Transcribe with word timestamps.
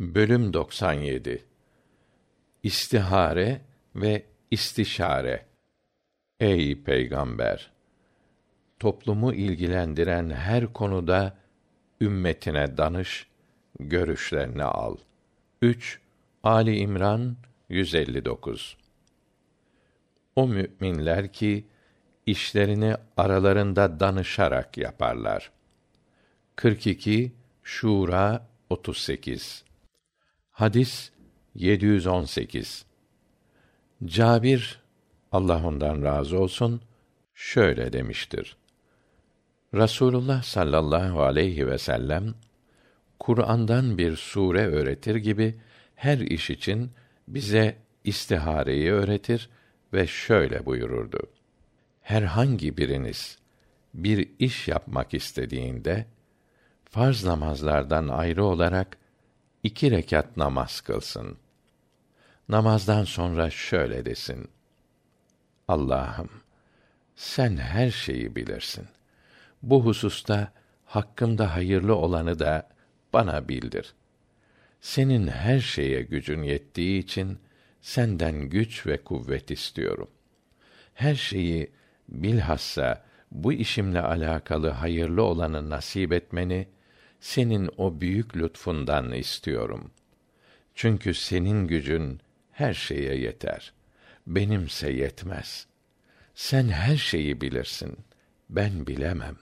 Bölüm 0.00 0.52
97 0.52 1.44
İstihare 2.62 3.60
ve 3.96 4.24
istişare. 4.50 5.46
Ey 6.40 6.82
peygamber! 6.82 7.70
Toplumu 8.78 9.34
ilgilendiren 9.34 10.30
her 10.30 10.72
konuda 10.72 11.36
ümmetine 12.00 12.76
danış 12.76 13.26
görüşlerini 13.80 14.64
al. 14.64 14.96
3 15.62 16.00
ali 16.42 16.76
imran 16.76 17.36
159 17.68 18.76
o 20.36 20.48
müminler 20.48 21.32
ki 21.32 21.66
işlerini 22.26 22.94
aralarında 23.16 24.00
danışarak 24.00 24.78
yaparlar. 24.78 25.50
42 26.56 27.32
şura 27.62 28.48
38 28.70 29.67
hadis 30.58 31.10
718 31.54 32.84
cabir 34.04 34.80
allah 35.32 35.66
ondan 35.66 36.02
razı 36.02 36.38
olsun 36.38 36.80
şöyle 37.34 37.92
demiştir. 37.92 38.56
Rasulullah 39.74 40.42
sallallahu 40.42 41.22
aleyhi 41.22 41.70
vsellem 41.70 42.34
kur'an'dan 43.18 43.98
bir 43.98 44.16
sure 44.16 44.66
öğretir 44.66 45.16
gibi 45.16 45.60
her 45.94 46.18
iş 46.18 46.50
için 46.50 46.90
bize 47.28 47.76
istihareyi 48.04 48.92
öğretir 48.92 49.50
ve 49.92 50.06
şöyle 50.06 50.66
buyururdu. 50.66 51.20
Herhangi 52.00 52.76
biriniz 52.76 53.38
bir 53.94 54.28
iş 54.38 54.68
yapmak 54.68 55.14
istediğinde 55.14 56.06
farz 56.84 57.24
namazlardan 57.24 58.08
ayrı 58.08 58.44
olarak 58.44 58.98
iki 59.68 59.90
rekat 59.90 60.36
namaz 60.36 60.80
kılsın. 60.80 61.36
Namazdan 62.48 63.04
sonra 63.04 63.50
şöyle 63.50 64.04
desin. 64.04 64.48
Allah'ım 65.68 66.30
sen 67.16 67.56
her 67.56 67.90
şeyi 67.90 68.36
bilirsin. 68.36 68.86
Bu 69.62 69.84
hususta 69.84 70.52
hakkımda 70.84 71.54
hayırlı 71.54 71.94
olanı 71.94 72.38
da 72.38 72.68
bana 73.12 73.48
bildir. 73.48 73.94
Senin 74.80 75.26
her 75.26 75.60
şeye 75.60 76.02
gücün 76.02 76.42
yettiği 76.42 77.02
için 77.02 77.38
senden 77.80 78.40
güç 78.40 78.86
ve 78.86 78.96
kuvvet 79.04 79.50
istiyorum. 79.50 80.10
Her 80.94 81.14
şeyi 81.14 81.70
bilhassa 82.08 83.04
bu 83.32 83.52
işimle 83.52 84.00
alakalı 84.00 84.68
hayırlı 84.68 85.22
olanı 85.22 85.70
nasip 85.70 86.12
etmeni 86.12 86.68
senin 87.20 87.70
o 87.76 88.00
büyük 88.00 88.36
lütfundan 88.36 89.12
istiyorum. 89.12 89.90
Çünkü 90.74 91.14
senin 91.14 91.66
gücün 91.66 92.20
her 92.52 92.74
şeye 92.74 93.14
yeter. 93.16 93.72
Benimse 94.26 94.92
yetmez. 94.92 95.66
Sen 96.34 96.68
her 96.68 96.96
şeyi 96.96 97.40
bilirsin. 97.40 97.96
Ben 98.50 98.86
bilemem. 98.86 99.36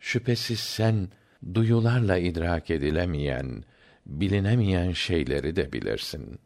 Şüphesiz 0.00 0.60
sen 0.60 1.08
duyularla 1.54 2.18
idrak 2.18 2.70
edilemeyen 2.70 3.64
bilinemeyen 4.06 4.92
şeyleri 4.92 5.56
de 5.56 5.72
bilirsin. 5.72 6.38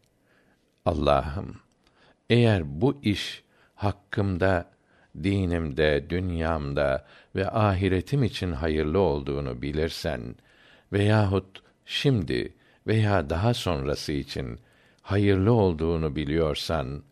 Allah'ım 0.84 1.60
eğer 2.30 2.80
bu 2.80 3.00
iş 3.02 3.42
hakkımda 3.74 4.70
dinimde 5.24 6.10
dünyamda 6.10 7.06
ve 7.36 7.50
ahiretim 7.50 8.22
için 8.22 8.52
hayırlı 8.52 8.98
olduğunu 8.98 9.62
bilirsen 9.62 10.34
veyahut 10.92 11.62
şimdi 11.84 12.54
veya 12.86 13.30
daha 13.30 13.54
sonrası 13.54 14.12
için 14.12 14.58
hayırlı 15.02 15.52
olduğunu 15.52 16.16
biliyorsan 16.16 17.02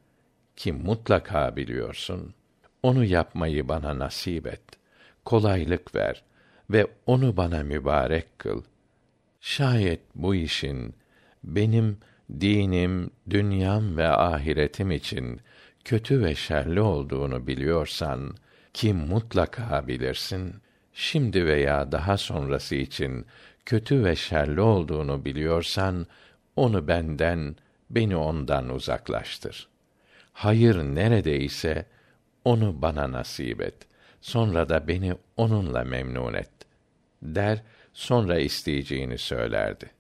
ki 0.57 0.73
mutlaka 0.73 1.57
biliyorsun 1.57 2.35
onu 2.83 3.05
yapmayı 3.05 3.69
bana 3.69 3.99
nasip 3.99 4.47
et 4.47 4.63
kolaylık 5.25 5.95
ver 5.95 6.23
ve 6.71 6.87
onu 7.07 7.37
bana 7.37 7.63
mübarek 7.63 8.39
kıl. 8.39 8.63
Şayet 9.41 10.01
bu 10.15 10.35
işin 10.35 10.95
benim 11.45 11.99
dinim 12.41 13.11
dünyam 13.31 13.97
ve 13.97 14.09
ahiretim 14.09 14.91
için 14.91 15.41
kötü 15.87 16.23
ve 16.23 16.35
şerli 16.35 16.81
olduğunu 16.81 17.47
biliyorsan 17.47 18.35
ki 18.75 18.93
mutlaka 18.93 19.87
bilirsin? 19.89 20.55
Şimdi 20.93 21.47
veya 21.47 21.93
daha 21.93 22.17
sonrası 22.17 22.75
için 22.75 23.27
kötü 23.67 24.05
ve 24.05 24.17
şerli 24.17 24.61
olduğunu 24.61 25.25
biliyorsan 25.25 26.07
onu 26.57 26.89
benden 26.89 27.57
beni 27.91 28.17
ondan 28.17 28.69
uzaklaştır. 28.69 29.69
Hayır 30.33 30.77
neredeyse 30.77 31.87
onu 32.45 32.83
bana 32.83 33.13
nasip 33.13 33.61
et. 33.61 33.87
Sonra 34.21 34.69
da 34.69 34.89
beni 34.89 35.15
onunla 35.37 35.85
memnun 35.85 36.35
et 36.35 36.51
der 37.23 37.63
sonra 37.93 38.39
isteyeceğini 38.39 39.19
söylerdi 39.19 39.91